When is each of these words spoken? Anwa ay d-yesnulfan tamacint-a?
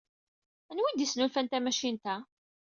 Anwa 0.69 0.87
ay 0.89 0.95
d-yesnulfan 0.97 1.47
tamacint-a? 1.47 2.15